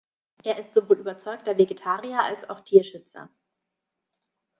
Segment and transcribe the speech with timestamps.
[0.43, 3.29] Er ist sowohl überzeugter Vegetarier als auch Tierschützer.